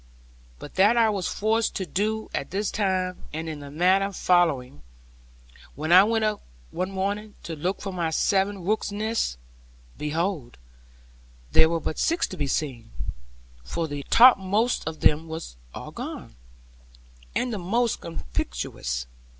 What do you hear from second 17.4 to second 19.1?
the most conspicuous.